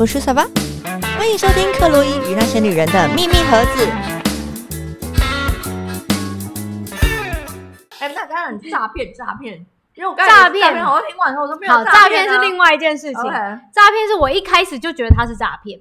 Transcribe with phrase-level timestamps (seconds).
[0.00, 0.42] 我是小巴，
[1.18, 3.86] 欢迎收听克洛伊与那些女人的秘密盒子。
[7.98, 9.58] 哎，那当然诈骗诈骗，
[9.94, 10.68] 因为我刚诈骗。
[10.68, 13.14] 诈骗，我听完后我说没有好，诈诈骗是另外外一件事情。
[13.14, 15.78] 诈骗是我一开始就觉得他是诈骗，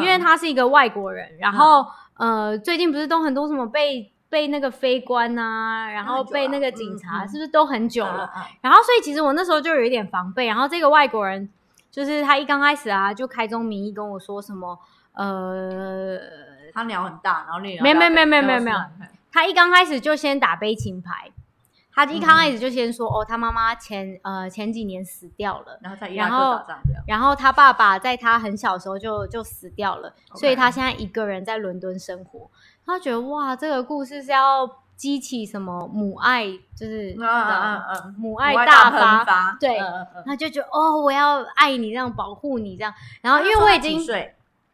[0.00, 1.86] 因为嗯他是一个外国人，然后、
[2.18, 8.28] 呃，最近不是都很多什么被被那个非官啊，然后被那个警察，嗯嗯是不是都很久了？
[8.34, 8.44] 嗯嗯。
[8.62, 11.48] 然后所以其实我那时候就有一点防备，然后这个外国人
[11.90, 14.78] 就是他一刚开始啊，就开宗明义跟我说什么，
[15.12, 16.18] 呃，
[16.72, 18.78] 他鸟很大，然后那没有没没没有没有没有
[19.32, 21.30] 他一刚开始就先打悲情牌，
[21.92, 25.78] 他一刚开始就先说，哦，他妈妈前呃前几年死掉了。
[25.82, 26.64] 然后在伊拉克然后
[27.06, 32.50] 然后他爸爸在他很小的时候就就死掉了所以他现在一个人在伦敦生活。
[32.86, 36.46] 他觉得哇，这个故事是要激起什么母爱，
[36.76, 37.16] 就是
[38.18, 39.78] 母爱大喷发，对
[40.26, 42.92] 他就觉得哦，我要爱你，这样保护你这样。
[43.22, 43.98] 然后因为我已经，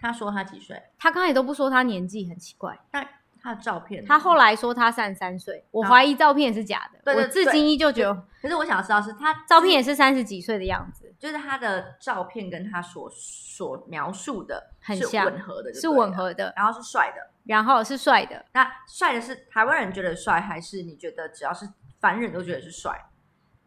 [0.00, 2.76] 他说他几岁，他刚才都不说他年纪，很奇怪。
[2.90, 3.06] 那
[3.40, 6.98] 他的照片，他后来说他三十三岁，我啊怀疑照片也是假的。
[7.04, 17.30] 对对我至今依旧觉得可是我想知道是他照片也是三十几岁的样子，就是他的照片跟他所所描述的很像吻合的，是吻，合的，然后是帅的。
[17.46, 18.44] 然后是帅的。
[18.52, 21.68] 那帅的是台湾人觉得帅，还是你觉得只要是
[22.00, 22.92] 凡人都觉得是帅？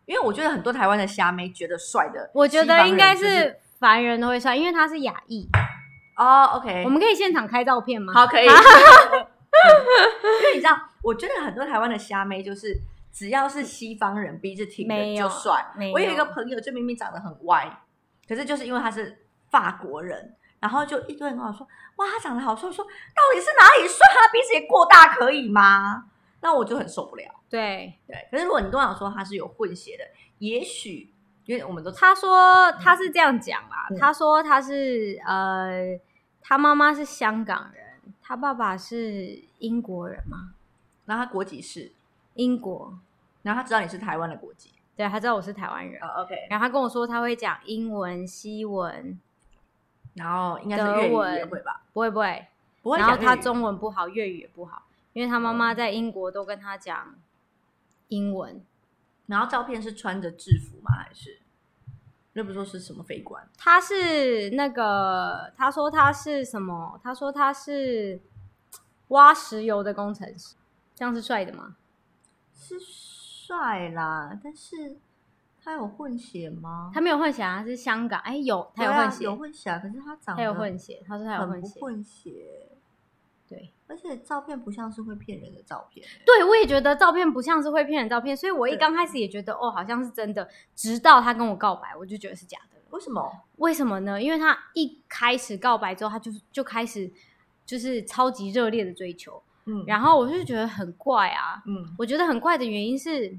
[0.06, 5.48] 因为我觉得很多台湾的虾妹觉得帅的，我觉得应该是凡人都会帅，因为他是亚裔。
[6.18, 8.12] 哦，OK，我们可以现场开照片吗？
[8.14, 12.76] 好可以， 因为你知道，我觉得很多台湾的虾妹就是
[13.14, 15.66] 只要是西方人鼻子挺的就帅。
[15.94, 17.80] 我有一个朋友，就明明长得很歪，
[18.28, 23.98] 可是就是因为他是法国人，然后就一堆人跟我说：“哇，他长得好帅！”我说：“到底是哪里帅？
[24.14, 26.06] 他鼻子也过大，可以吗？”
[26.42, 27.26] 那我就很受不了。
[27.50, 30.04] 对，对，可是如果你跟我说他是有混血的，
[30.38, 31.12] 也许
[31.46, 36.00] 因为我们都他说他是这样讲啦，嗯他说他是呃，
[36.42, 37.84] 他妈妈是香港人，
[38.22, 40.52] 他爸爸是英国人嘛，
[41.06, 41.92] 然后他国籍是，
[42.36, 42.98] 英国。
[43.42, 44.72] 然后他知道你是台湾的国籍。
[44.96, 49.18] 对，他知道我是台湾人，哦，OK，然后他跟我说他会讲英文、西文，
[50.20, 51.82] 然后应该是粤语也会吧？
[51.94, 52.46] 不会不会，
[52.84, 57.16] 不会然后他中文不好，粤语也不好，因为他妈妈在英国都跟他讲
[58.10, 58.62] 英文。
[59.28, 60.92] 然后照片是穿着制服吗？
[60.92, 61.40] 还是
[62.34, 63.48] 那不说是什么飞官？
[63.58, 67.00] 他是那个，他说他是什么？
[67.04, 68.20] 他说他是
[69.10, 70.56] 挖石油的工程师，
[70.96, 71.76] 这样是帅的吗？
[72.54, 74.98] 是帅啦，但是
[75.70, 76.90] 他有混血吗？
[76.92, 78.20] 他没有混血啊，他是香港。
[78.22, 81.80] 哎，有他有混血，有混血啊，可是他长得他有混血，他说他有混血。
[81.80, 82.70] 混血，
[83.48, 92.80] 对，而且照片不像是会骗人的照片欸、对我也觉得照片不像是会骗人照片，所以我一刚开始也觉得哦，好像是真的，直到他跟我告白，我就觉得是假的。
[92.90, 93.32] 为什么？
[93.58, 94.20] 为什么呢？
[94.20, 97.12] 因为他一开始告白之后，他就就开始
[97.64, 101.62] 就是超级热烈的追求，嗯然后我就觉得很怪啊。
[101.68, 103.38] 嗯，我觉得很怪的原因是，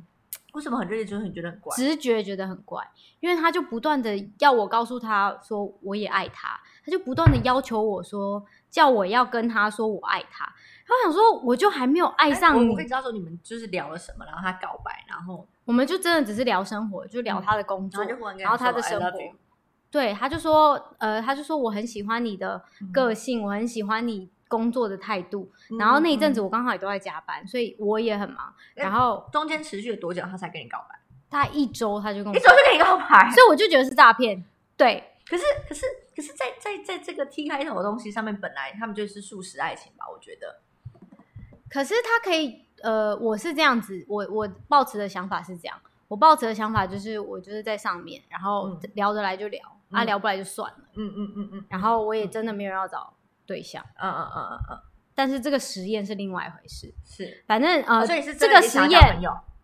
[0.52, 1.76] 为什么很热烈就是你觉得很怪？
[1.76, 2.86] 直觉觉得很怪，
[3.20, 10.44] 因为他就不断的要我告诉他说我也爱他，他就不断的要求我说叫我要跟他说我爱他。
[10.44, 19.18] 然后我想说，我就还没有爱哎上你，我我可以知道说你们就是聊了什么，然后他告白，然后我们就真的只是聊生活，就聊他的工作，然后然然后他的生活。
[19.88, 25.50] 对，他就说，呃，他就说我很喜欢你的嗯个性，我很喜欢你工作的态度。
[25.78, 28.52] 然后那一阵子嗯我刚好也都在加班，所以我也很忙。
[28.74, 30.98] 哎然后中间持续了多久他才跟你告白？
[31.30, 34.44] 大概一周他就跟我一周就跟你告白，所以我就觉得是诈骗。
[34.76, 40.04] 对，可是可是可是在在在这个 T 开头的东西上面，本来他们就是素食爱情吧？
[40.12, 40.60] 我觉得，
[41.68, 45.78] 可是他可以，呃，我是这样子，我我抱持的想法是这样，
[46.08, 53.12] 我抱持的想法就是我就是在上面，然后嗯聊得来就聊，啊嗯聊不来就算了，嗯嗯嗯嗯然后我也真的没有要找
[53.50, 54.80] 对象，嗯嗯嗯嗯嗯，
[55.12, 59.18] 但是这个实验是另外一回事，是，反正呃，哦所以是这个实验，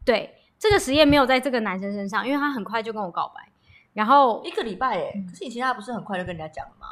[0.05, 3.49] 对这个实验没有在这个男生身上，因为他很快就跟我告白，
[3.93, 5.25] 然后一个礼拜哎，嗯。
[5.31, 6.89] 可是你其他不是很快就跟人家讲了吗？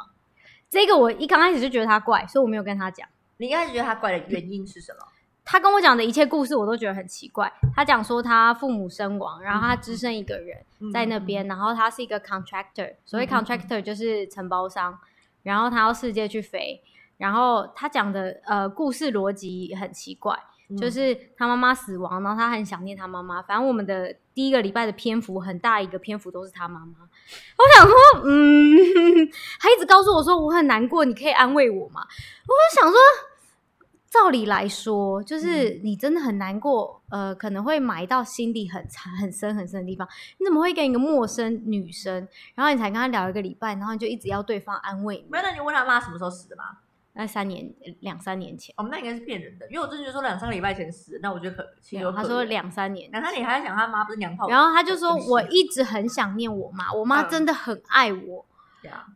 [0.71, 3.09] 这个我一刚开始就觉得他怪，所以我没有跟他讲。
[3.39, 4.99] 你一开始觉得他怪的原因是什么？
[5.45, 7.53] 他跟我讲的一切故事，我都觉得很奇怪。
[7.75, 14.99] 他讲说他父母身亡，然后他只剩一个人在那边，然后他是一个 contractor，所谓 contractor 就是承包商，
[15.45, 16.83] 然后他要世界去飞，
[17.17, 20.37] 然后他讲的呃故事逻辑很奇怪，
[20.69, 23.41] 嗯就是他妈妈死亡，然后他很想念他妈妈。
[23.43, 26.95] 反正我们的第一个礼拜的篇幅很大一个篇幅都是他妈妈。
[27.57, 27.95] 我想说，
[28.25, 28.75] 嗯，
[29.61, 32.01] 他一直告诉我说我很难过，你可以安慰我吗？
[32.47, 32.99] 我想说，
[34.15, 40.07] 照理来说，嗯就是你真的很难过，呃，可能会埋到心里很长、很深、很深的地方。
[40.39, 45.39] 你怎么会跟一个陌生女生，然后你才跟她聊一个礼拜，然后你就一直要对方安慰你没？
[45.39, 46.65] 有，那你问他妈什么时候死的吗？
[47.17, 52.19] 那三年、两三年前，哦，那应该是骗人的，因为我真的觉得说两三个礼拜前死的，那我觉得可情有可。
[52.19, 58.47] 他说两三年两三年还在想他妈不是娘炮，然后他就说我一直很想念我妈，我妈嗯真的很爱我，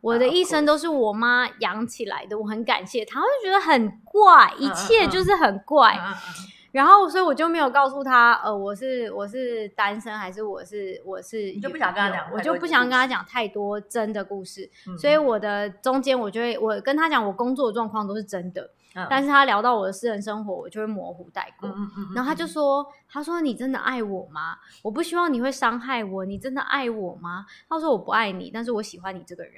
[0.01, 3.19] 我的一生都是我妈养起来的，我很感谢她。
[3.19, 5.93] 我就觉得很怪，一切就是很怪。
[5.93, 14.69] 嗯嗯嗯然后，所以我就没有告诉她，呃，我是我是单身还是我是我是，你就不想跟她讲我就不想跟她讲太多真的故事。
[14.87, 21.69] 嗯所以我的中间，我就会我跟她讲我工作的状况都是真的，嗯但是他聊到我的私人生活，我就会模糊带过。
[21.69, 24.57] 嗯嗯嗯，然后他就说：“他说你真的爱我吗？
[24.81, 29.53] 我不希望你会伤害我，你真的爱我吗？”他说：“我不爱你，但是我喜欢你这个人。”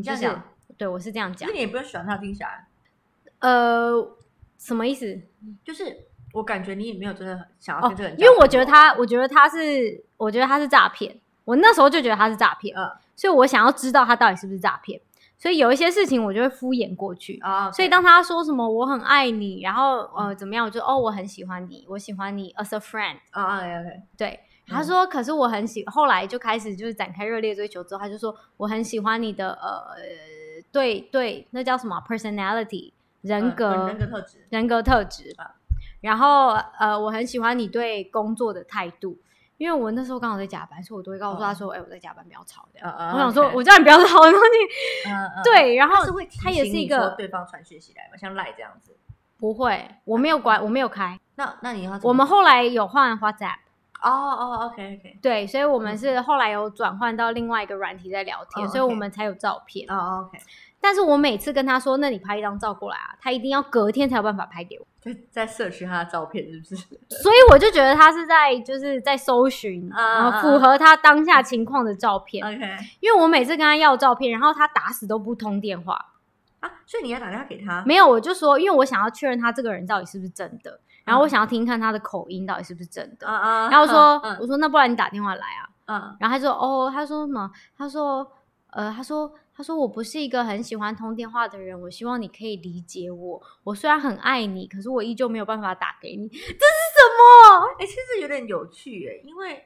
[0.00, 0.44] 就是你这样讲，
[0.76, 1.54] 对我是这样讲那。
[1.54, 2.66] 你也不用喜欢他，听起来
[3.40, 4.16] 呃，
[4.58, 5.20] 什么意思？
[5.64, 11.18] 就是我感觉你也没有真的想要哦跟这个人，因为我觉得他，我觉得他是，我觉得他是诈骗。
[11.44, 15.00] 我那时候就觉得他是诈骗，嗯所以我想要知道他到底是不是诈骗。
[15.38, 17.38] 所以有一些事情我就会敷衍过去。
[17.42, 23.16] 啊，所以当他说什么我很爱你，然后呃怎么样，我就哦我很喜欢你，我喜欢你 as a friend。
[23.30, 29.94] 啊啊 OK 对，嗯他说，可是我很喜，后来就开始就是展开热烈追求之后，他就说我很喜欢你的呃，
[30.72, 32.92] 对对，那叫什么 personality
[33.22, 35.54] 人格、嗯人格特质，人格特质啊。
[36.00, 36.48] 然后
[36.78, 39.16] 呃，我很喜欢你对工作的态度，
[39.58, 42.90] 因为我那时候刚好在加班，所以我都会告诉他说，哎、我在加班，不要吵这样。
[43.12, 45.10] 我想说，我叫你不要吵，然后你
[45.44, 48.96] 对，然后他是会他也是一个对方传讯息来嘛，像赖这样子。
[49.38, 51.18] 不会，我没有关，我没有开。
[51.34, 53.58] 那那你要我们后来有换 WhatsApp，
[54.02, 59.88] 哦哦 OK OK 对，所以我们是后来有转换到另外一个软体在聊天，哦所以我们才有照片。
[59.88, 60.38] 哦 OK，
[60.80, 66.76] 但是我每次跟他说，那你拍一张照过来啊，他一定要隔天才有办法拍给我， 在在社区他的照片是不是？
[67.22, 72.46] 所以我就觉得他是在就是在搜寻，啊然后符合他当下情况的照片。
[72.46, 75.94] OK 因为我每次跟他要照片，然后他打死都不通电话，
[76.60, 83.26] 啊，所以你要打电话给他，没有，我就说，因为我想要确认他这个人到底是不是真的，然后我想要听看他的口音到底是不是真的。
[83.26, 87.50] 啊啊，然后说，嗯我说那不然你打电话来啊，嗯然后他说哦，他说什么？
[87.76, 88.30] 他说
[88.70, 93.42] 呃，他说他说我不是一个很喜欢通电话的人，我希望你可以理解我。
[93.64, 96.28] 我虽然很爱你，可是我依旧没有办法打给你。
[96.28, 96.54] 这是什
[97.18, 97.66] 么？
[97.80, 99.64] 哎、其实有点有趣哎，因为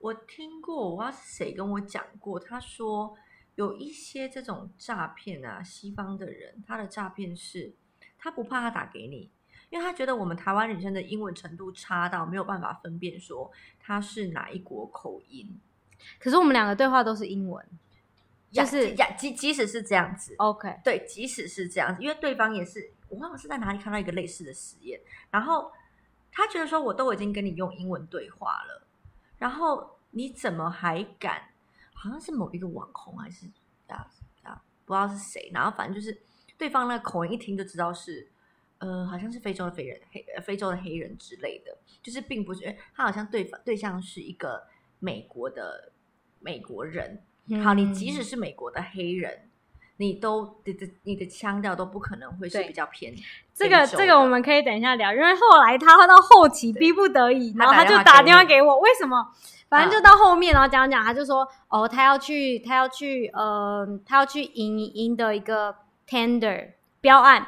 [0.00, 3.14] 我听过，我不知道是谁跟我讲过，他说
[3.54, 7.72] 有一些这种诈骗啊，西方的人他的诈骗是，
[8.18, 9.30] 他不怕他打给你，
[9.70, 13.48] 因为他觉得我们台湾女生的英文程度差到没有办法分辨说
[13.78, 15.60] 他是哪一国口音，
[16.18, 17.64] 可是我们两个对话都是英文，
[18.50, 20.80] 就是呀，即即使是这样子，OK。
[20.84, 25.00] 对，即使是这样子，因为对方也是，我忘了是在哪里看到一个类似的实验，
[25.30, 25.70] 然后
[26.32, 28.86] 他觉得说，我都已经跟你用英文对话了，
[29.38, 31.42] 然后你怎么还敢？
[31.92, 33.46] 好像是某一个网红还是
[33.88, 34.06] 啊
[34.42, 36.20] 啊，不知道是谁，然后反正就是
[36.56, 38.30] 对方那个口音一听就知道是。
[38.80, 44.68] 呃，好像是非洲的非人黑，呃非洲的黑人之类的，就是并不是，他好像对方对象是一个
[45.00, 45.90] 美国的
[46.38, 47.20] 美国人，
[47.62, 49.48] 好，你即使嗯是美国的黑人，
[49.96, 53.14] 你都你的你的腔调都不可能会是比较偏
[53.54, 59.32] 这个这个我们可以等一下聊，因为后来他到后期逼不得已，然后他就打打电话给我，为什么？
[59.68, 65.74] 反正就到后面，然后讲讲，他就说哦，他要去，他要去，呃，他要去赢赢得一个
[66.08, 66.70] tender
[67.02, 67.46] 标案，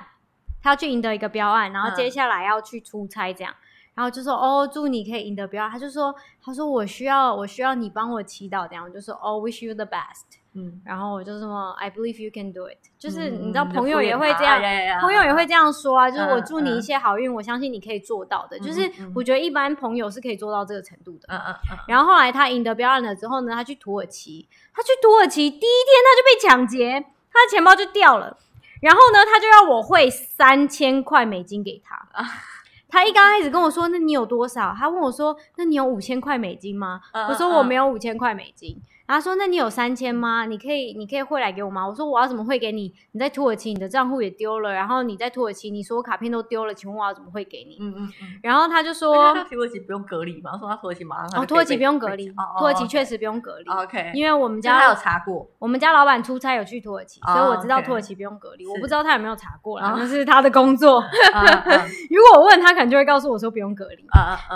[0.62, 3.54] 他要去赢得一个标案，然后嗯接下来要去出差这样。
[4.00, 5.70] 然后就说哦，祝你可以赢得标案。
[5.70, 8.82] 他就说，他说我需要，我需要你帮我祈祷这样。
[8.82, 10.40] 我就说哦，wish you the best。
[10.54, 14.58] 嗯，然后我就说 I believe you can do it，就是嗯你知道朋友也会这样，
[15.02, 18.56] 朋友也会这样说啊，就是我嗯祝你一嗯切好运，我相信你可以做到的。
[18.56, 21.28] 嗯就是嗯我觉得一般朋友是可以做到这个程度的。
[21.28, 28.38] 嗯嗯嗯，然后后来他赢得标案了之后呢，他去土耳其，他去土耳其第一天他就被抢劫，他的钱包就掉了。
[28.80, 32.08] 然后呢，他就要我汇三千块美金给他。
[32.90, 38.76] 啊他一刚开始跟我说：“那你有多少？”他问我说：“那你有五千块美金吗？”嗯我说：“嗯我没有五千块美金。”
[39.10, 40.46] 然后他说：“那你有三千吗？
[40.46, 42.94] 你可以，你可以汇来给我吗？”我说：“我要怎么汇给你？
[43.10, 48.28] 你在土耳其，你的账户也丢了，然后你在土耳其，你所有卡片都丢了，请问我要怎么汇给你？”嗯嗯嗯。
[48.40, 50.56] 然后他就说土耳其不用隔离嘛？
[50.56, 58.64] 说他土耳其马上哦，土耳其不用隔离，土耳其确实实不用隔离，OK，因为我们家他有家查过，我们家老板出差有去土耳其，哦所以我知道土耳其不用隔离。
[58.64, 61.02] 我不知道他有没有查过啦哦，那是他的工作。
[62.08, 64.06] 如果我问他，可能就会告诉我说不用隔离。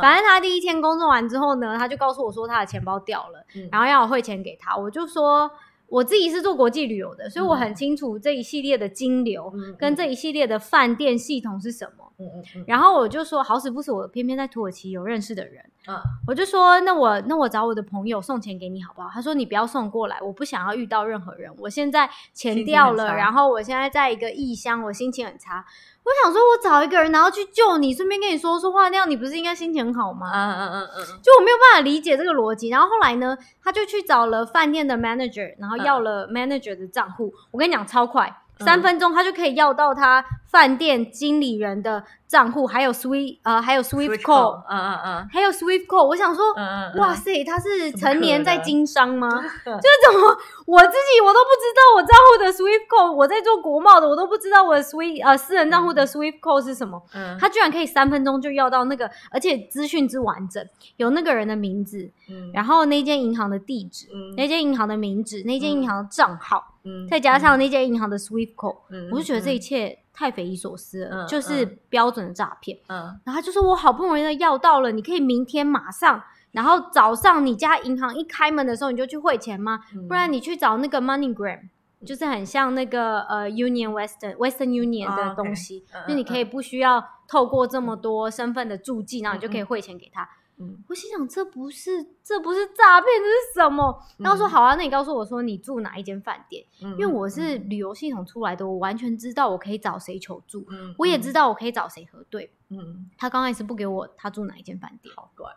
[0.00, 4.76] 反正他第一天工作完之后呢，他就告诉我说他的钱包掉了，嗯然后要我汇钱给他。
[4.76, 5.50] 我就说，
[5.88, 12.04] 我自己是做国际旅游的，所以我很清楚这一系列的金流嗯跟这一系列的饭店系统是什么。
[12.16, 15.96] 嗯嗯嗯然后我就说，好死不死，我偏偏在土耳其有认识的人，嗯
[16.28, 19.08] 我就说，那我那我找我的朋友送钱给你好不好？
[19.12, 21.52] 他说你不要送过来，我不想要遇到任何人。
[21.58, 25.64] 我现在钱掉了，然后我现在在一个异乡，我心情很差。
[26.04, 30.30] 我想说，我找一个人，然后去救你，顺便跟你说说话，那样你不是应该心情很好吗？
[30.34, 32.68] 嗯嗯嗯嗯就我没有办法理解这个逻辑。
[32.68, 37.32] 然后后来呢，他就去找了饭店的 manager，然后要了 manager 的账户。
[37.50, 38.26] 我跟你讲，超快，
[38.60, 46.06] 嗯三分钟他就可以要到他饭店经理人的账户，还有 Swift 呃，还有 Swift call，嗯嗯嗯还有 Swift call。
[46.06, 46.52] 我想说，
[46.98, 49.28] 哇塞，他是成年在经商吗？
[49.64, 57.02] 就 就是怎么我自己我都不知道我账户的 Swift code，我在做国贸的，我都不知道我的 Swift 呃私人账户的 Swift code 是什么。
[57.14, 57.36] 嗯。
[57.38, 60.66] 他居然可以三分钟就要到那个，而且资讯之完整，
[60.96, 62.50] 有那个人的名字，嗯。
[62.52, 64.34] 然后那间银行的地址，嗯。
[64.36, 72.78] 那间银行的名字，那间银行的账号，嗯再加上那间银行的 Swift code，、嗯我就觉得这一切太匪夷所思了，嗯就是标准的诈骗。
[72.88, 72.98] 嗯。
[73.24, 76.22] 然后他就说我好不容易的要到了，你可以明天马上，
[76.54, 79.80] 然后早上你家银行一开门的时候你就去汇钱吗？
[79.94, 80.08] 嗯。
[80.08, 81.68] 不然你去找那个 MoneyGram，
[82.06, 90.22] 就是很像那个呃 Union Western Western Union 哦的东西，嗯就你可以不需要透过这么多身份的注记，然后你就可以汇钱给他。
[90.56, 91.90] 嗯我心想，这不是
[92.22, 94.00] 这不是诈骗，这是什么？
[94.18, 100.94] 然后说嗯好啊，那你告诉我说你住哪一间饭店，因因为我是旅游系统出来的，我完全知道我可以找谁求助，嗯。
[100.96, 102.52] 我也知道我可以找谁核对。
[102.68, 103.10] 嗯。
[103.18, 105.50] 他刚开始不给我他住哪一间饭店，好怪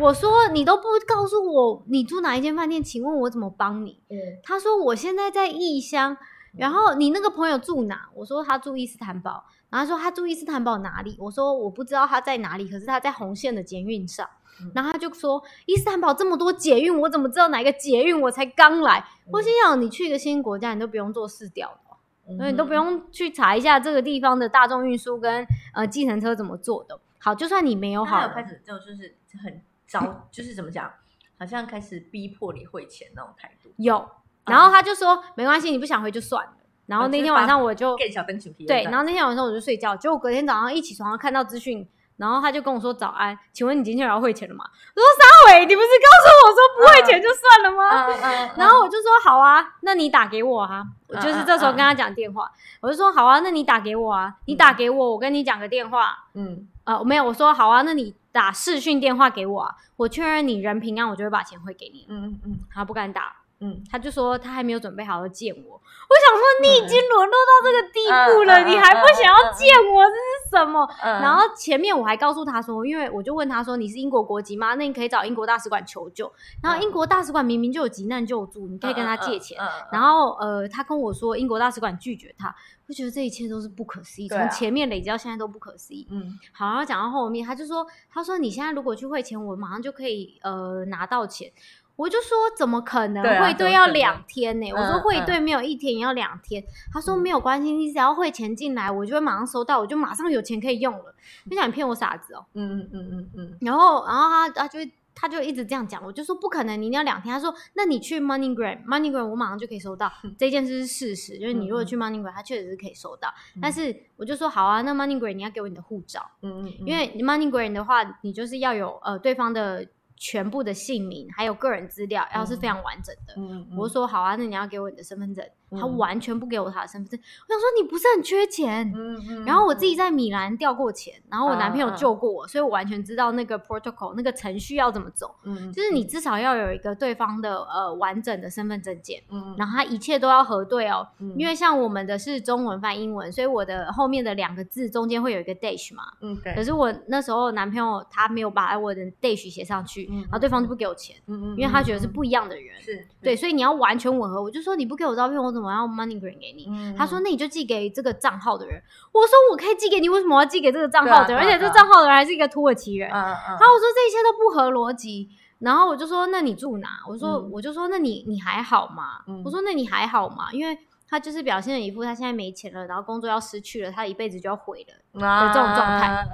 [0.00, 4.00] 我说你都不告诉我你住哪一间饭店，请问我怎么帮你？
[4.08, 6.16] 嗯他说我现在在异乡，
[6.56, 8.08] 然后你那个朋友住哪？
[8.14, 11.16] 我说他住伊斯坦堡，然后他说他住伊斯坦堡哪里？
[11.18, 14.26] 我说我不知道他在哪里，可是他在红线的捷运上
[14.62, 14.72] 嗯。
[14.74, 18.18] 然后他就说伊斯坦堡这么多捷运，我怎么知道哪个捷运？
[18.20, 22.36] 我才刚来，我心想你去一个新国家，你都不用做试调的哦。
[22.36, 26.98] 所以你都不用去查一下这个地方的大众运输跟呃计程车怎么做的。
[27.20, 30.90] 好，就算你没有好了，他有开始就就是很招， 就是怎么讲，
[31.38, 33.70] 好像开始逼迫你汇钱那种态度。
[33.76, 34.08] 有，
[34.46, 36.52] 然后他就说、没关系，你不想回就算了。
[36.86, 44.64] 然后那天晚上我就更小灯球皮对，然后那天晚上我就睡觉，结果隔天早上一起床看到资讯，然后他就跟我说早安，请问你今天有要汇钱了吗？
[44.96, 45.04] 我说
[45.52, 48.06] 沙伟，你不是告诉我说不汇钱就算了吗？
[48.06, 62.06] 嗯嗯，然后我就说好啊，那你打给我啊，我嗯就是这时候跟他讲电话，我就说好啊，那你打给我啊，你打给我，我跟你讲个电话，嗯呃，没有，我说好啊，那你打视讯电话给我啊，我确认你人平安，我就会把钱汇给你。
[62.08, 65.74] 嗯嗯嗯他不敢打，嗯，他就说他还没有准备好要见我。
[66.08, 70.88] 我想说你已经沦落到这个地步了，你还不想要见我，这是什么？
[71.02, 74.74] 嗯然后前面我还告诉他说，因为我就问他说你是英国国籍吗？
[74.74, 76.32] 那你可以找英国大使馆求救。
[76.62, 79.58] 然后英国大使馆明明就有急难救助，你可以跟他借钱。
[79.60, 82.54] 嗯然后呃，他跟我说英国大使馆拒绝他，
[82.86, 86.06] 我觉得这一切都是不可思议，从前面累积到现在都不可思议。
[86.10, 91.50] 嗯好，然后讲到后面，他就说，他说你现在如果去汇钱，我马上就可以呃拿到钱。
[91.98, 93.24] 我就说怎么可能？
[93.24, 96.62] 对啊汇兑要两天呢、我说嗯汇兑没有一天，也要两天。
[96.92, 101.12] 他说嗯没有关系，你只要汇钱进来，我就会马上收到，我就马上有钱可以用了。
[101.50, 102.46] 你想你骗我傻子哦？
[102.54, 104.78] 嗯嗯嗯嗯嗯然后，然后他他就
[105.12, 107.34] 他就一直这样讲，我就说不可能，你一定要两天。
[107.34, 110.08] 他说那你去 MoneyGram，MoneyGram 我马上就可以收到。
[110.38, 113.28] 这件事是事实，就是你如果去 MoneyGram，它确实是可以收到。
[113.60, 116.24] 但是我就说好啊，那 MoneyGram 你要给我你的护照。
[116.42, 119.84] 嗯嗯，因为 MoneyGram 的话，你就是要有呃对方的
[120.18, 123.34] 全部的姓名，还有个人资料，要是非常完整的。
[123.36, 125.44] 嗯我说好啊，那你要给我你的身份证。
[125.72, 127.20] 他嗯完全不给我他的身份证。
[127.20, 128.90] 我想说你不是很缺钱？
[128.94, 135.34] 嗯嗯，然后我自己在米兰调过钱，然后我男朋友救过我，所以我完全知道那个 protocol 那个程序要怎么走。
[135.44, 141.06] 嗯就是你至少要有一个对方的呃完整的身份证件，嗯然后他一切都要核对哦。
[141.18, 146.04] 嗯因为像我们的是中文翻英文，所以我的后面的两个字中间会有一个 dash 嘛。
[146.20, 152.80] 嗯对，可是我那时候男朋友他没有把我的 dash 写上去，嗯然后对方就不给我钱，嗯嗯，因为他觉得是不一样的人。
[152.80, 154.42] 是对，，所以你要完全吻合。
[154.42, 156.66] 我就说你不给我照片，我怎么要 MoneyGram 给你？
[156.68, 161.42] 嗯他说：“那你就寄给这个账号的人。”我说：“我可以寄给你，为什么要寄给这个账号的人？
[161.42, 163.10] 而且这账号的人还是一个土耳其人。
[163.10, 165.28] 嗯嗯，然后我说这一切都不合逻辑。
[165.58, 174.94] 然后我就说：“那你住哪？”我说：“嗯我就说那你你还好吗？”嗯我说：“那你还好吗？”因为他就是表现了一副他现在没钱了，然后工作要失去了，他一辈子就要毁了。
[175.20, 176.24] 的这种状态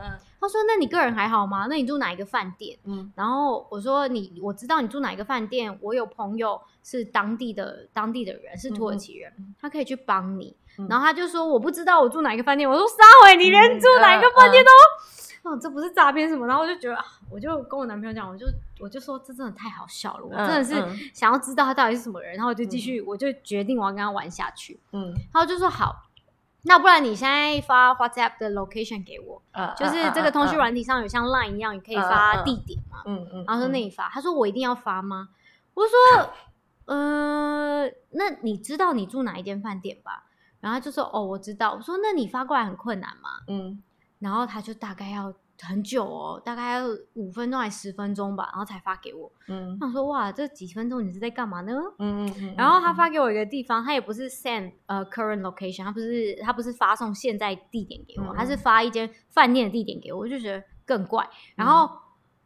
[0.41, 1.67] 他说那你个人还好吗？
[1.71, 2.79] 那你住哪一个饭店？
[2.85, 10.55] 嗯然后我说你我知道你住哪一个饭店，我有朋友是当地的当地的人，是土耳其人，他可以去帮你。
[10.79, 14.71] 嗯然后他就说我不知道我住哪一个饭店，我说撒回你连嗯住哪一个嗯饭店都。
[15.51, 16.47] 哦，这不是诈骗什么？
[16.47, 18.47] 然后我就觉得，啊我就跟我男朋友讲，我就
[18.81, 24.81] 我就说这真的太好笑了，我真的是嗯想要知道他到底是什么人，然后我就继续，我就决定我要跟他玩下去。
[24.93, 26.09] 嗯然后就说好，
[26.63, 33.03] 那不然你现在发 WhatsApp 的 location 给我，嗯，就是这个通讯软体上有像 Line 一样，你可以发地点嘛。
[33.05, 35.29] 嗯嗯，然后说那你发，他说我一定要发吗？
[35.75, 36.31] 我说，
[36.87, 40.25] 呃，那你知道你住哪一间饭店吧？
[40.65, 41.75] 然后他就说哦，我知道。
[41.75, 43.29] 我说那你发过来很困难吗？
[43.49, 43.83] 嗯
[44.19, 45.31] 然后他就大概要
[45.61, 49.31] 很久哦，大概要五分钟还十分钟吧，然后才发给我。
[49.49, 51.73] 嗯我想说哇，这几分钟你是在干嘛呢？
[51.99, 61.29] 嗯嗯，然后他发给我一个地方，他也不是 send 呃 current location，他不是他不是发送现在地点给我，嗯他是发一间饭店的地点给我，我就觉得更怪。
[61.55, 61.91] 然嗯后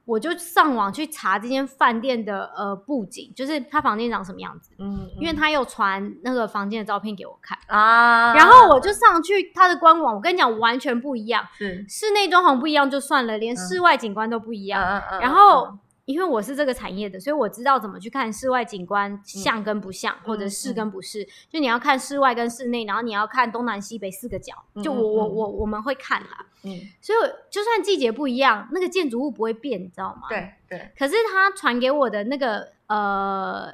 [0.08, 11.84] 我就上网去查这间饭店的呃布景，就是他房间长什么样子，嗯，因为他有传那个房间的照片给我看，啊，然后我就上去他的官网，我跟你讲完全不一样，是。
[11.86, 14.82] 室内装潢不一样就算了，连室外景观都不一样。
[15.20, 15.76] 然后，
[16.08, 21.22] 因为我是这个产业的，所以我知道怎么去看室外景观像跟不像，或者是跟不是。
[21.50, 24.54] 就你要看室外跟室内，然后你要看东南西北四个角。
[24.82, 27.18] 就我我我我们会看啦，嗯，所以
[27.50, 30.30] 就算季节不一样，那个建筑物不会变，你知道吗？。
[30.30, 33.70] 对对，可是他传给我的那个呃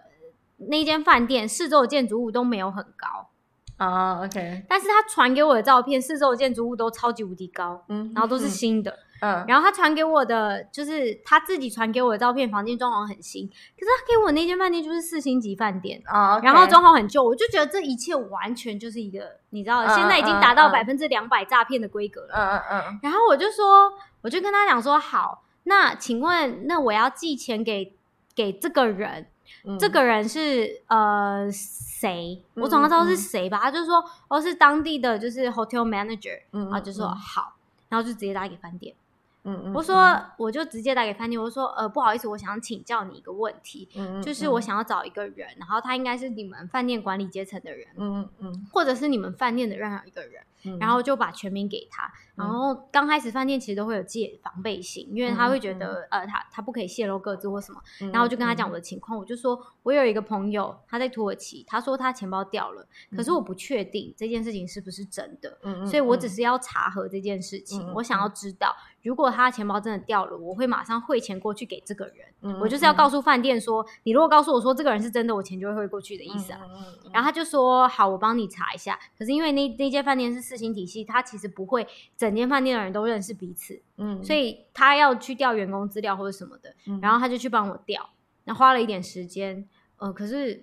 [0.57, 3.29] 那间饭店四周的建筑物都没有很高，
[3.77, 8.99] 啊，OK，但是他传给我的照片四周的建筑物都超级无敌高，嗯，然后都是新的。
[9.25, 22.35] 嗯，然后他传给我的就是他自己传给我的照片，房间装潢很新，可是他给我那间饭店就是四星级饭店，啊，然后装潢很旧，我就觉得这一切完全就是一个你知道，嗯现在已经达到百分之两百诈骗的规格了。
[22.35, 23.01] 嗯嗯嗯。
[23.03, 27.95] 然后我就说，我就跟他讲说，好，那请问，那我要寄钱给
[28.35, 29.27] 给这个人，
[29.65, 32.43] 嗯，这个人是呃谁？
[32.57, 33.17] 嗯我总要知道是嗯。
[33.17, 33.59] 谁吧？
[33.63, 37.55] 他就说，哦，是当地的就是 hotel manager，嗯，然后就说好，
[37.89, 38.95] 然后就直接打给饭店。
[39.45, 48.67] 嗯嗯，我说，我就直接打给饭店，我说，呃，不好意思，我想请教你一个问题，嗯，嗯，就是我想要找一个人，然后他应该是你们饭店管理阶层的人，嗯，嗯嗯。
[48.73, 52.11] 或者是你们饭店的任何一个人，嗯，然后就把全名给他。
[52.35, 57.81] 然后刚开始饭店其实都会有戒防备心，因为他会觉得，呃，他他不可以泄露各自或什么。
[58.01, 62.85] 嗯，然后我就跟他讲我的情况，我就说我有一个朋友他在土耳其，他说他钱包掉了，
[63.17, 65.57] 可是我不确定这件事情是不是真的。
[65.87, 72.17] 所以我只是要查核这件事情，我想要知道，如果他钱包真的掉了，我会马上汇钱过去给这个人。
[72.41, 76.61] 嗯，我就是要告诉饭店说，你如果告诉我说这个人是真的，我钱就会汇过去的意思啊。
[77.13, 78.99] 然后他就说好，我帮你查一下。
[79.17, 81.87] 可是因为那那间饭店是四星体系，他其实不会
[82.17, 88.09] 整间饭店的人都认识彼此，嗯，所以他要去调员工资料或者什么的，嗯，然后他就去帮我调，
[88.45, 89.69] 然后花了一点时间。
[89.99, 90.61] 呃，可是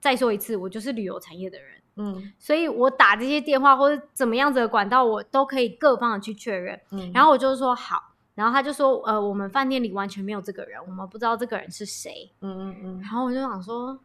[0.00, 1.68] 再说一次，我就是旅游产业的人。
[1.96, 6.80] 嗯所以我打这些电话或者怎么样子的管道，我都可以各方的去确认。
[6.90, 12.30] 嗯，然后我就说好，然后他就说，呃，我们饭店里完全没有这个人，我们不知道这个人是谁。
[12.40, 13.98] 嗯嗯嗯然后我就想说，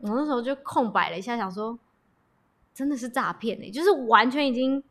[0.00, 1.78] 我那时候就空白了一下，想说，
[2.74, 4.82] 真的是诈骗哎，就是完全已经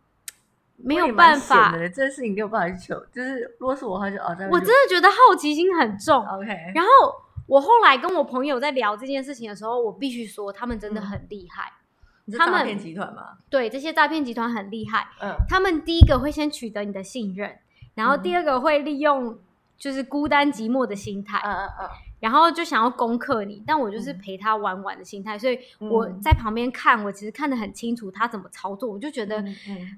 [0.78, 1.72] 没有办法。
[1.72, 6.26] 的，这件事情没有办法去求，就是如果是我的话就哦，我真的觉得好奇心很重。
[6.26, 6.90] OK，然后
[7.48, 11.74] 我后来跟我朋友在聊这件事情的时候，我必须说，他们真的很厉害。
[12.38, 13.40] 诈骗集团吗？
[13.50, 17.58] 对这些诈骗集团很厉害，嗯他们第一个会先取得你的信任，
[17.96, 19.38] 然后第二个会利用
[19.78, 21.90] 就是孤单寂寞的心态，嗯嗯嗯
[22.22, 23.62] 然后就想要攻克你。
[23.68, 28.90] 但我就是嗯陪他玩玩的心态，所以嗯我在旁边看，我其实看得很清楚他怎么操作。
[28.90, 29.44] 我就觉得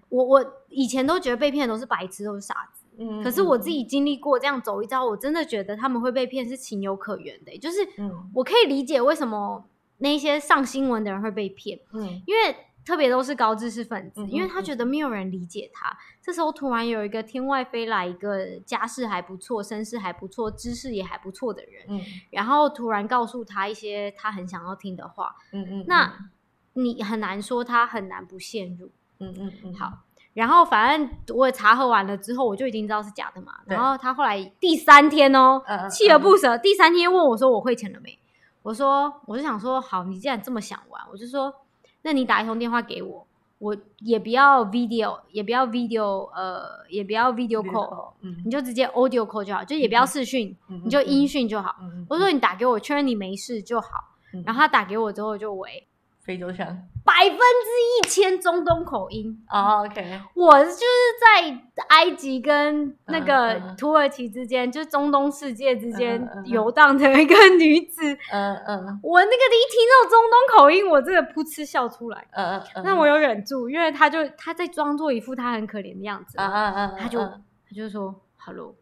[0.09, 2.83] 我我以前都觉得被骗的都是白痴，都是傻子。
[2.97, 9.65] 嗯，可是我自己经历过这样走一遭，我真的觉得他们会被骗是情有可原的、就是嗯我可以理解为什么
[9.97, 12.55] 那些上新闻的人会被骗，嗯因为
[12.85, 15.95] 特别都是高知识分子，嗯因为他觉得没有人理解他。
[16.21, 26.29] 这时候突然有一个天外飞来一个家世还不错、身世还不错、知识也还不错的人，嗯然后突然告诉他一些他很想要听的话，嗯嗯，那
[26.73, 28.91] 你很难说他很难不陷入。
[29.19, 29.99] 嗯嗯嗯好，
[30.33, 33.53] 然后反正我也查核完了之后，我就已经知道是假的嘛。
[33.65, 38.19] 然后他后来第三天哦，锲而不舍，第三天问我说我汇钱了没？
[38.63, 41.53] 我说我就想说好，你既然这么想玩，我就说
[42.03, 43.25] 那你打一通电话给我，
[43.59, 51.75] 我也不要 video，也不要 video，呃，也不要 video call，嗯你就直接 audio call 就好，就也不要视讯，嗯你就音讯就好。
[51.81, 53.87] 嗯我说你打给我，确认你没事就好。
[54.33, 55.87] 嗯然后他打给我之后就喂，
[56.23, 56.65] 非洲腔。
[57.05, 59.45] 百分之一千中东口音。
[59.49, 60.77] 哦，OK，我就是
[61.19, 68.01] 在埃及跟那嗯个嗯土耳其之间，就是中东世界之间嗯嗯嗯游荡的一个女子。
[68.31, 68.99] 嗯嗯。
[69.03, 72.25] 我那个一听到中东口音，我真的噗嗤笑出来。
[72.31, 78.75] 嗯嗯，那我有忍住，因为他就他在装作一副他很可怜的样子，啊啊啊，他就嗯他就说 “hello”，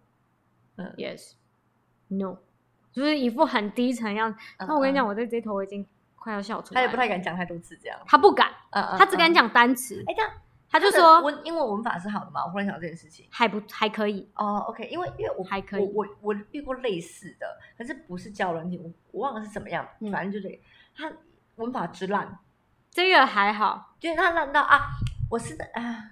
[0.75, 0.93] 嗯。
[0.97, 1.32] Yes
[2.08, 2.38] no，
[2.91, 4.38] 就是一副很低沉的样子。
[4.60, 5.84] 嗯但我跟你讲，我在这头我已经
[6.21, 6.79] 快要笑出来。
[6.79, 7.97] 他也不太敢讲太多字这样。
[8.05, 9.34] 他不敢，嗯嗯，他只敢嗯。
[9.34, 10.31] 讲单词，哎，这样
[10.69, 12.45] 他就说文英文文法是好的吗？
[12.45, 13.25] 我忽然想到这件事情。
[13.31, 14.29] 还不还可以。
[14.36, 20.60] 哦，OK，因为因为我还可以我我我遇过类似的，可是不是教人体，我我忘了是怎么样，嗯反正就是
[20.95, 21.12] 他
[21.55, 22.38] 文法之烂，
[22.91, 24.91] 这个还好，就是他烂到啊，
[25.29, 26.12] 我是的啊，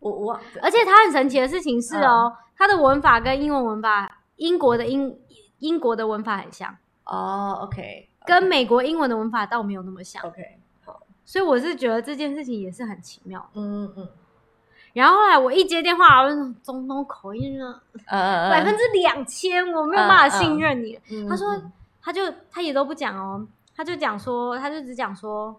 [0.00, 5.18] 我我而且他很神奇的事情是哦，嗯他的文法跟英文文法，英国的英
[5.60, 13.48] 英国的文法很像，哦，OK，跟美国英文的文法倒没有那么像，OK 好，所以我是觉得这件事情也是很奇妙。
[13.54, 14.08] 嗯嗯
[14.94, 20.98] 然后后来我一接电话，我就说中东口音呢，呃百分之两千，我没有办法信任你。
[21.08, 21.62] 之他说，
[22.02, 25.58] 他就他也都不讲哦，他就讲说，他就只讲说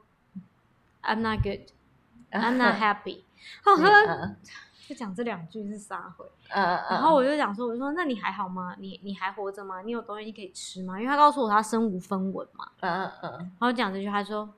[1.01, 1.61] ，I'm not good,
[2.31, 3.21] I'm not happy。
[3.63, 4.35] 他说嗯
[4.87, 6.25] 就讲这两句是撒回。
[6.49, 8.75] 嗯，然后我就讲说，我就说那你还好吗？
[8.79, 9.81] 你你还活着吗？
[9.81, 10.99] 你有东西可以吃吗？
[10.99, 12.65] 因为他告诉我他身无分文嘛。
[12.81, 14.49] 嗯嗯然后讲这句，他说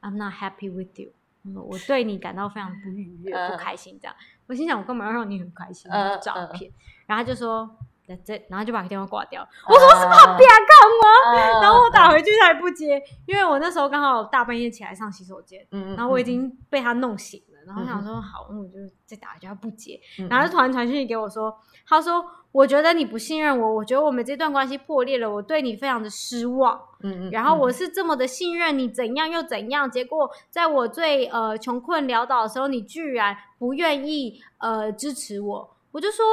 [0.00, 1.10] I'm not happy with you。
[1.54, 3.98] 我我对你感到非常不愉悦、嗯不开心。
[4.00, 5.90] 这样，我心想我干嘛要让你很开心？
[5.92, 6.70] 嗯照片。
[7.06, 7.68] 然后他就说
[8.06, 9.46] That's it，然后就把电话挂掉。
[9.66, 10.56] 我我说是怕别看
[11.02, 11.36] 我。
[11.36, 18.72] 然 然后我打回去他也不接，因为我那时候刚好大半夜起来上洗手间，嗯，然后我已经被他弄醒了，然后我想说好，那我就
[19.06, 21.54] 再打一下，他不接，嗯，然后他突然传讯息给我说，
[21.86, 26.80] 他说我觉得你不信任我，我觉得我们这段关系破裂了，我对你非常的失望。
[27.02, 36.24] 嗯嗯，然后我是这么的信任你，怎样又怎样，结果在我最呃穷困潦倒的时候，你居然不愿意呃支持我，我就说。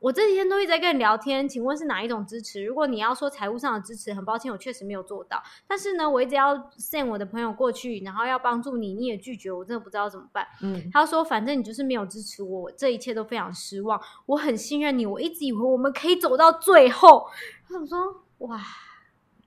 [0.00, 2.64] 我这几天都一直在跟你聊天，请问是哪一种支持？
[2.64, 5.42] 如果你要说财务上的支持，很抱歉，我确实没有做到。
[5.68, 10.46] 但是呢，我一直要 send 我的朋友过去，然后要帮助你，你也拒绝我，真的不知道怎么办。
[10.62, 14.00] 嗯他说：“反正你就是没有支持我，我这一切都非常失望。
[14.24, 17.28] 我很信任你，我一直以为我们可以走到最后。”
[17.68, 18.58] 他想说：“哇，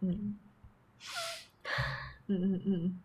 [0.02, 0.38] 嗯
[2.28, 3.00] 嗯嗯嗯，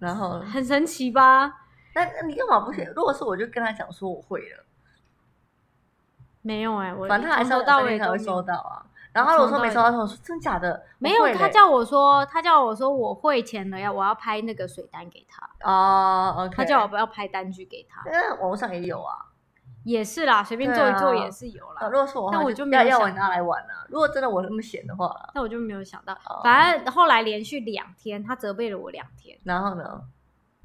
[0.00, 1.46] 然后很神奇吧？
[1.94, 2.84] 那那你干嘛不写？
[2.96, 4.64] 如果是我就跟他讲说我会了，
[6.42, 8.82] 没有哎、我反正他还是要从头到尾都收到啊。
[9.12, 11.34] 然后他如果说没收到，我说真假的，没有。
[11.34, 15.48] 他叫我说，他叫我说我汇钱了，要我要拍那个水单给他。
[15.68, 19.26] 哦他叫我不要拍单据给他，嗯网络上也有啊。
[19.82, 21.88] 也是啦，随便做一做也是有啊，啦。
[21.88, 23.84] 如果是我就就没有要拿来玩啊。
[23.88, 30.02] 如果真的我那么闲的话啦，但我就没有想到，哦反正后来连续两天，他责备了我两天，然后呢？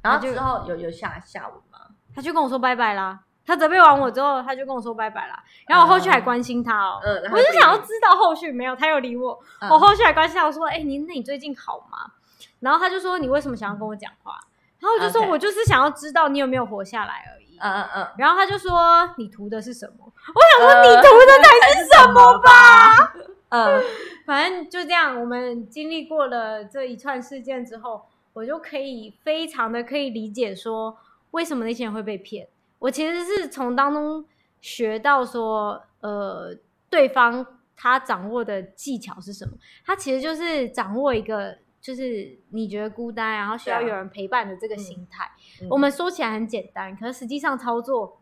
[0.02, 1.80] 然后就之后有有下下文吗？
[2.14, 3.22] 他就跟我说拜拜啦。
[3.46, 5.44] 他责备完我之后，他就跟我说拜拜啦。
[5.68, 9.40] 然后我后续还关心他哦，嗯，我就想要知道后续没有，他有理我。
[9.62, 12.12] 嗯我后续还关心他，我说：“哎、你那你最近好吗？”
[12.60, 14.40] 然后他就说：“你为什么想要跟我讲话？”
[14.80, 17.58] 然后我就说：“OK 我就是想要知道你有没有活下来而已。
[17.62, 23.14] 嗯嗯嗯，然后他就说：“你图的是什么我想说你图的才是什么吧？
[23.50, 23.84] 嗯，？”
[24.26, 30.98] 反正就这样，我们经历过了这一串事件之后，我就可以非常的可以理解说，
[31.32, 32.48] 为什么那些人会被骗。
[32.86, 34.24] 我其实是从当中
[34.62, 36.56] 学到说，呃，
[36.88, 37.46] 对方
[37.76, 39.58] 他掌握的技巧是什么？
[39.84, 45.32] 他其实就是掌握一个，就是你觉得孤单，然后需要有人陪伴的这个心态。
[45.62, 48.22] 嗯我们说起来很简单，可是实际上操作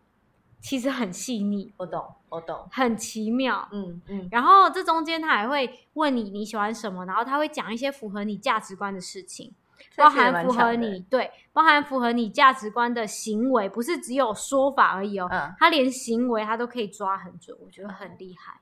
[0.61, 3.67] 其实很细腻、我懂，我懂，很奇妙。
[3.73, 9.53] 嗯嗯然后这中间他还会问你你喜欢什么，然后他会讲一些符合你价值观的事情，
[9.95, 18.59] 包含符合你对，包含符合你价值观的行为，不是只有说法而已哦，嗯，他连行为他都可以抓很准，我觉得很厉害。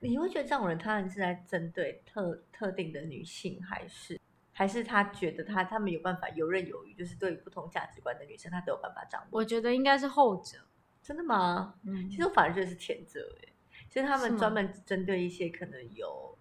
[0.00, 4.20] 你会觉得这种人他们是在针对特特定的女性，还是
[4.52, 9.40] 还是他觉得他他们有办法游刃有余，就是对于不同价值观的女生，他都有办法掌握？
[9.40, 10.58] 我觉得应该是后者，
[11.02, 11.74] 真的吗？
[11.84, 13.48] 嗯其实我反而觉得是前者哎，
[13.90, 16.37] 其实他们专门针对一些可能有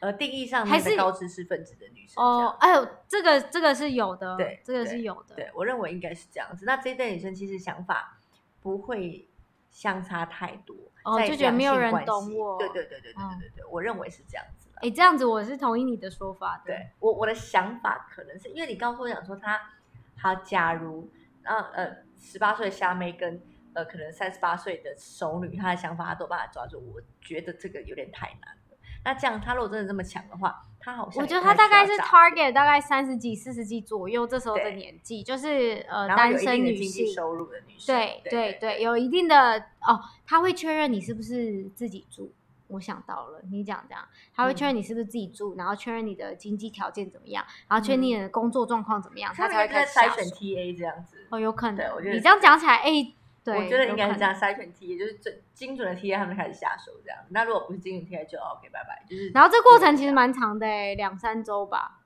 [0.00, 6.64] 呃定义上还是面的高知识分子的女生哦，哎呦，这个这个是有的，对这个是有的，对我认为应该是这样子。
[6.64, 8.18] 那这一代女生其实想法
[8.62, 9.28] 不会
[9.70, 10.76] 相差太多，
[11.16, 14.68] 在哦就觉得没有人懂我对对对对对嗯对对对，我认为是这样子。
[14.76, 19.60] 哎，这样子我是同意你的说法的，对我我的想法可能是因为你刚我讲说他
[20.16, 21.10] 好假如
[21.42, 23.40] 呃呃十八岁的虾妹跟
[23.74, 28.57] 呃可能三十八岁的熟女，她的想法她都把它抓住，我觉得这个有点太难了。
[29.04, 42.32] 那这样他如果真的这么强的话，他好像我觉得他大概是 target 大概三十几、四十几左右，这时候的年纪，就是呃单身女性，收入的女性，对对对对，有一定的哦，他会确认你是不是自己住。
[42.68, 50.24] 我想到了，你讲这样，他会确认你是不是自己住，然后确认你的经济条件怎么样，然后确认你的工作状况怎么样，他才会他才会开始下在筛选。
[50.26, 51.16] TA 这样子。
[51.30, 51.90] 哦，有可能。
[51.94, 53.10] 我觉得你这样讲起来，哎、
[53.52, 57.18] 对，我觉得应该是这样，筛选 TA 就是最精准的 TA，他们开始下手这样。
[57.30, 59.02] 那如果不是精准 TA，就 OK 拜拜。
[59.08, 62.00] 就是，然后这过程其实蛮长的、哎，两三周吧。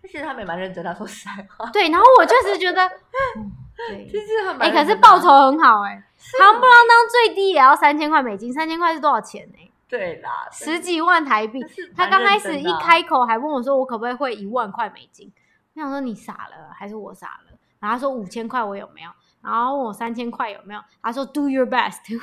[0.00, 11.60] 其实他们也蛮认真他，说实在话，对，然后我确实觉得，嗯、对，其实他们哎、可是报酬很好、哎，是夯不啷当最低也要三千块美金，三千块是多少钱呢、对啦，十几万台币。
[11.96, 15.32] 他刚开始一开口还问我说，我可不可以汇一万块美金？
[15.74, 17.58] 我想说你傻了还是我傻了？
[17.80, 19.10] 然后他说五千块我有没有？
[19.42, 20.80] 然后问我三千块有没有？
[21.02, 21.98] 他说 Do your best。
[22.08, 22.14] do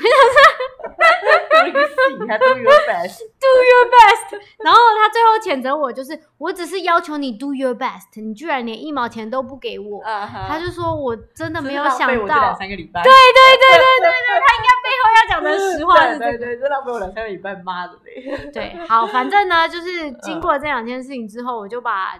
[1.67, 4.39] you see，他 do your best，do your best。
[4.63, 10.03] 然后他最后谴责我，就是我只是要求你 do your best，你居然连一毛钱都不给我。
[10.03, 16.37] 他就说我真的真没有想浪费我这两到，三个礼拜，对对对对对对，他应该背后要讲的实话是这个。
[16.37, 18.51] 对对对，真浪费我两三个礼拜，妈的嘞！
[18.53, 22.13] 对，好，反正呢，就是经过这两件事情之后，我就把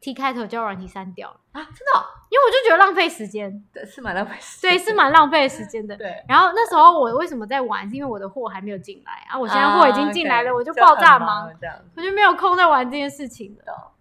[0.00, 5.94] T 开头交友软体删掉了，啊，真的哦，因为我就觉得浪费时间，对，是蛮浪费时间对，是蛮浪费时间的。
[5.96, 6.24] 对。
[6.26, 11.84] 然后那时候我为什么在玩，是因为我的货还没有进来啊，我现在货已经进来了，啊我就爆炸很忙忙，这样子。
[11.96, 13.92] 我就没有空在玩这件事情了。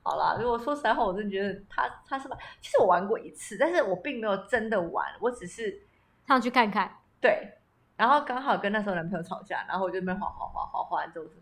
[0.00, 2.36] 好啦，如果说实在话，我真的觉得他他是吧？
[2.60, 5.82] 其实我玩过一次，但是我并没有真的玩，我只是
[6.26, 6.90] 上去看看。
[7.20, 7.52] 对，
[7.96, 11.34] 然后刚好跟那时候男朋友吵架，然后我就在那边滑滑滑滑滑完之后，我就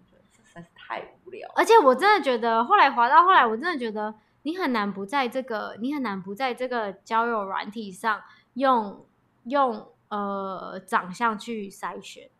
[0.57, 1.49] 在是太无聊。
[1.55, 8.23] 而且我真的觉得，后来滑到后来，我真的觉得你很难不在这个，你很难不在这个交友软体上
[8.55, 9.07] 用
[9.45, 12.31] 用呃长相去筛选，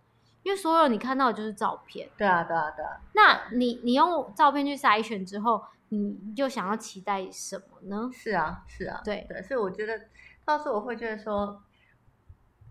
[0.43, 2.09] 因为所有你看到的就是照片。
[2.17, 8.11] 对啊，对啊，对啊，那你你用照片去筛选之后，你就想要期待什么呢？
[8.13, 10.01] 是啊，是啊，对对，所以我觉得
[10.45, 11.63] 到时候我会觉得说，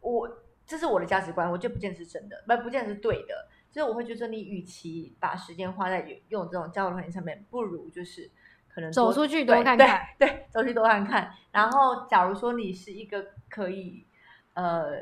[0.01, 0.29] 我
[0.65, 3.47] 这是我的价值观，我觉得不见得是真的，不不见得是对的。
[3.75, 8.31] 就是我会觉得，你与其把时间花在用用这种交友软件上面，不如就是
[8.69, 11.29] 可能走出去多看看对，走出去多看看。
[11.51, 14.07] 然后，假如说你是一个可以
[14.53, 14.93] 呃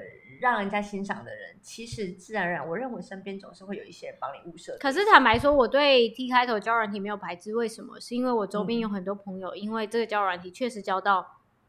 [0.41, 4.75] 让人家欣赏的人，其实自然而然，我认为身边总是会有一些人帮你物色。
[4.79, 7.99] 可是坦白说，我对 T 开头交友软体没有排斥，为什么？
[7.99, 11.19] 是因为我周边嗯有很多朋友，因为这个交友软体确实交到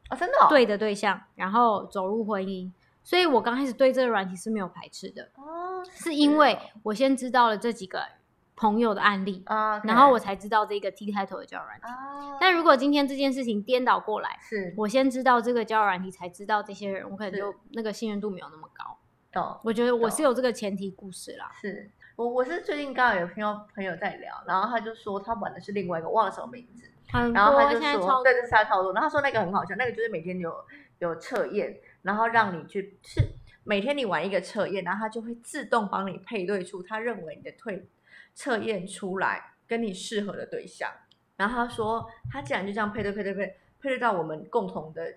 [0.09, 2.73] 哦，真的、哦、对的对象，然后走入婚姻，
[3.05, 8.03] 所以我刚开始对这个软体是没有排斥的，哦，是因为我先知道了这几个
[8.57, 11.87] 朋友的案例，啊，然后我才知道这个 T 开头的交友软体。
[11.87, 18.97] 啊，但如果今天这件事情颠倒过来，是我先知道这个交友软体，才知道这些人，我可能就那个信任度没有那么高。
[19.31, 19.61] 懂。
[19.62, 21.51] 我觉得我是有这个前提故事啦。
[21.61, 26.88] 是我我是最近刚好有朋友朋友在聊，然后他就说他玩的是另外一个忘了什么名字，
[27.33, 30.55] 然后他就说对，这是他操作，然后他说那个很好笑，那个就是每天有
[31.01, 33.21] 有测验，然后让你去是
[33.64, 37.88] 每天你玩一个测验，然后他就会自动帮你配对出他认为你的退
[38.35, 40.90] 测验出来跟你适合的对象，
[41.37, 43.47] 然后他说他竟然就这样配对配对配
[43.81, 45.14] 配对到我们共同的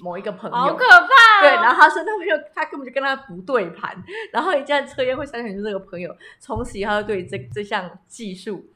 [0.00, 1.40] 某一个朋友，好可怕、哦。
[1.40, 3.96] 对，然后他说那朋友他根本就跟他不对盘，
[4.32, 8.66] 然后一旦测验会筛选出这个朋友，从此以后他就对这这项技术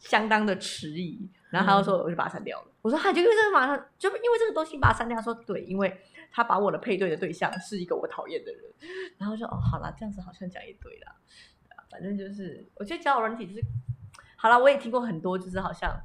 [0.00, 2.66] 相当的迟疑，然后他就说我就把它删掉了。
[2.82, 8.62] 我说他就因为这个马上就因为这个东西把它删掉，他说对，因为他把我的配对的对象是一个我讨厌的人，
[9.18, 11.14] 然后就哦好啦，这样子好像讲也对啦，
[11.90, 13.60] 反正就是我觉得交友软体就是
[14.36, 16.00] 好啦，我也听过很多就是好像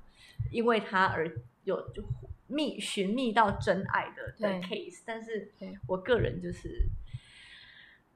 [0.52, 1.32] 因为他而
[1.64, 2.04] 有就
[2.48, 4.62] 觅寻觅到真爱的的对。
[4.62, 5.78] case，但是对。
[5.88, 6.88] 我个人就是，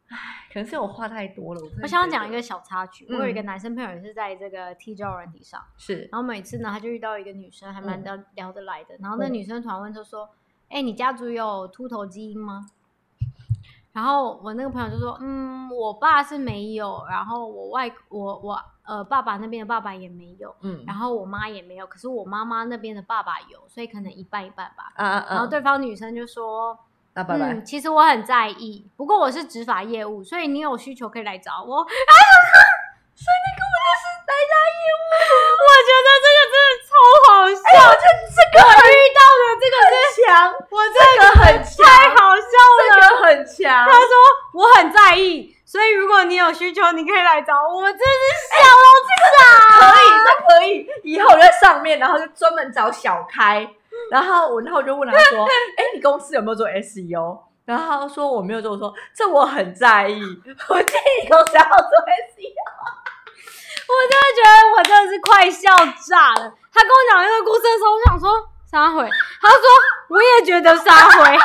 [0.07, 0.17] 唉，
[0.53, 1.61] 可能是我话太多了。
[1.61, 3.45] 我我想要讲一个小插曲，我有一个嗯。
[3.45, 6.07] 男生朋友也是在这个 T 交友软体上，是。
[6.11, 8.03] 然后每次呢，他就遇到一个女生，还蛮嗯。
[8.03, 8.95] 聊、聊得来的。
[8.99, 9.33] 然后那嗯。
[9.33, 10.29] 女生突然问他说
[10.69, 12.65] ：“哎、你家族有秃头基因吗？”
[13.91, 26.77] 然后我那个朋友就说：“嗯，我爸是没有，然后我外我我呃爸爸那边的爸爸也没有，嗯然后我妈也没有，可是我妈妈那边的爸爸有，所以可能一半一半吧。”啊啊啊，然后对方女生就说
[27.13, 27.65] ：“那拜拜嗯，。
[27.65, 31.83] 其实我很在意，不过我是执法业务，所以你有需求可以来找我。
[33.19, 35.01] ”所以你根本就是来家业务。
[35.59, 36.28] 我觉得这
[37.55, 37.61] 笑。
[37.87, 42.79] 我觉得这个我遇到的这个是强， 我这这个很强，太好笑了。
[42.89, 43.85] 这个很强。
[43.85, 44.13] 他说
[44.53, 47.81] 我很在意，所以如果你有需求，你可以来找我。
[47.81, 48.03] 我真是
[48.57, 49.41] 笑到
[49.79, 53.67] 可以，这可以，以后我在上面，然后就专门找小开，
[54.11, 55.43] 然后我，然后我就问他说
[55.77, 60.21] ：“哎，你公司有没有做 SEO？” 然后他说我没有做，我说这我很在意，
[60.69, 62.65] 我建议你公司要做 SEO。
[63.89, 65.75] 我真的觉得我真的是快笑
[66.07, 66.53] 炸了。
[66.73, 68.29] 他跟我讲这个故事的时候，我想说
[68.69, 69.09] 撒回，
[69.41, 69.61] 他说
[70.09, 71.25] 我也觉得撒回，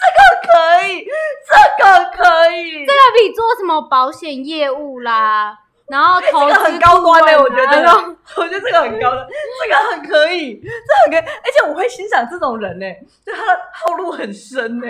[0.00, 1.04] 这个可以，
[1.46, 5.58] 这个可以，这个比做什么保险业务啦，
[5.88, 7.92] 然后投资这个很高端的、我觉得，
[8.36, 9.28] 我觉得这个很高的，
[9.62, 10.70] 这个很可以，这
[11.04, 12.86] 很可以，而且我会欣赏这种人呢、
[13.24, 14.86] 就他的套路很深呢、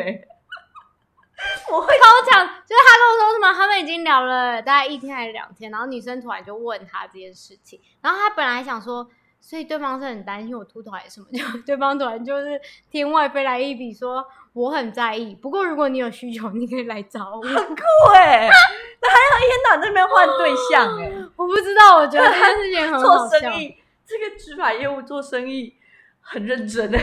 [1.70, 9.06] 我会偷讲，就是他跟我说什么，他们已经聊了大概一天还是两天，然后女生突然就问他这件事情，然后他本来想说，
[9.40, 17.42] 所以对方是很担心我秃头还是什么，就对方突然就是天外飞来一笔说我很在意，不过如果你有需求，你可以来找我。
[17.42, 23.38] 对，那还要一天到晚在那边换对象哎、 我不知道，我觉得这件事情很好做。
[23.38, 25.74] 生意，这个执法业务做生意
[26.22, 26.90] 很认真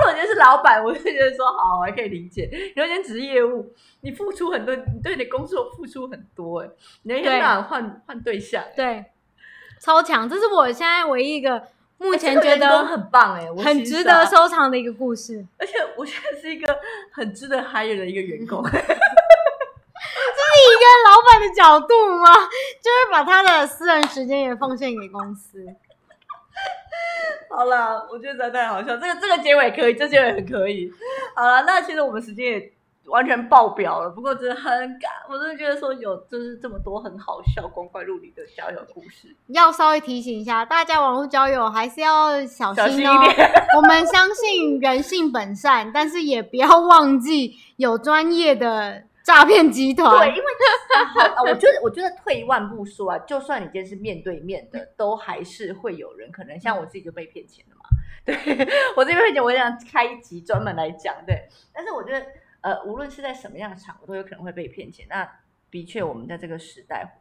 [0.00, 2.48] 如果今天是老板，我就觉得说好，我还可以理解。
[2.76, 6.68] 如果今天只是业务，你付出很多，你对你的工作付出很多，哎，
[7.02, 9.04] 你一天到晚换换对象，哎对，
[9.80, 11.62] 超强，这是我现在唯一一个
[11.98, 15.44] 目前觉得很棒哎，我很值得，收藏的一个故事。
[15.58, 16.78] 而且我现在是一个
[17.12, 18.62] 很值得 hire 的一个员工。
[20.58, 22.32] 以一个老板的角度吗？
[22.82, 25.64] 就是把他的私人时间也奉献给公司。
[27.50, 30.90] 好啦，我觉得真的太好笑，这个这个结尾可以，这结尾很可以。
[31.34, 32.72] 好了，那其实我们时间也
[33.06, 42.98] 完全爆表了，不过真的很感，我真的觉得说有就是这么多很好笑、光怪陆离的交友故事，要稍微提醒一下大家，网络交友还是要小小心。
[42.98, 43.50] 一点。
[43.76, 50.26] 我们相信人性本善，但是也不要忘记有专业的诈骗集团。
[50.26, 50.44] 对，因为
[51.14, 57.82] 好啊，我觉得我觉得退一万步说啊，就算你今天是面对面的，都还是会有人可能像我自己就被骗钱了嘛。
[58.24, 58.34] 对
[58.96, 61.14] 我这边骗钱，我想开一集专门来讲。
[61.26, 62.26] 对，但是我觉得
[62.62, 65.06] 呃，无论是在什么样的场合，都有可能会被骗钱。
[65.10, 65.30] 那
[65.70, 67.20] 的确，我们在这个时代，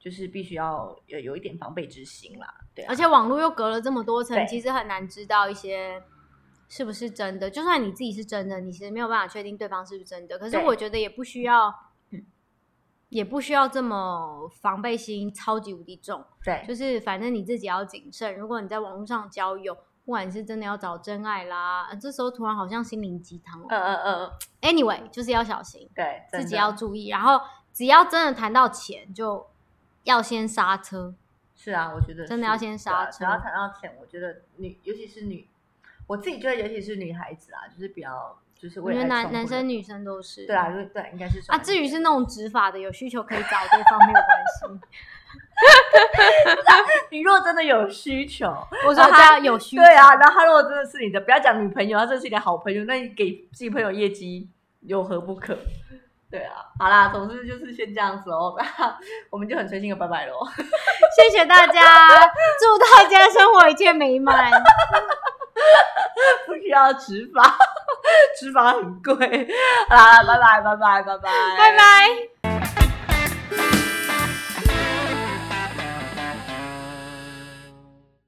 [0.00, 2.52] 就是必须要有有一点防备之心啦。
[2.74, 6.02] 对啊、而且网络又隔了这么多层，其实很难知道一些
[6.68, 7.50] 是不是真的。
[7.50, 10.38] 就算你自己是真的，你其实没有办法确定对方是不是真的。
[10.38, 11.74] 可是我觉得也不需要
[12.10, 12.24] 嗯，
[13.08, 16.24] 也不需要这么防备心超级无敌重。
[16.44, 18.36] 对，就是反正你自己要谨慎。
[18.36, 19.74] 如果你在网络上交友，
[20.04, 23.66] 不管你是真的要找真爱啦，呃这时候突然好像心灵鸡汤哦。
[23.68, 24.30] 嗯嗯嗯
[24.62, 27.08] ，Anyway，就是要小心，对，自己要注意。
[27.08, 27.40] 然后
[27.72, 29.46] 只要真的谈到钱，就
[30.04, 31.14] 要先刹车。
[31.56, 35.48] 是啊，我觉得真的要先刹车只要谈到钱，我觉得女，尤其是女，
[36.06, 40.46] 我自己觉得尤其是女孩子啊，就是比较就是我觉得为爱冲昏的男男生女生都是。
[40.46, 44.26] 对啊，对对，应该是啊，至于是那种执法的，有需求可以找对方没有关
[44.58, 44.80] 系。
[47.10, 48.46] 你如果真的有需求，
[48.86, 54.48] 我说他有需求，对啊，然后他如果真的是你的，不要讲女朋友，他真的是你的好朋友，那你给自己朋友业绩
[54.80, 55.56] 有何不可？
[56.30, 58.98] 对啊，好啦，总之就是先这样子哦，那
[59.30, 60.34] 我们就很随心的拜拜喽。
[61.16, 62.08] 谢谢大家，
[62.58, 64.50] 祝大家生活一切美满。
[66.46, 67.56] 不需要执法，
[68.38, 69.48] 执法很贵。
[69.88, 72.55] 好啦，拜拜，拜拜，拜拜，拜拜。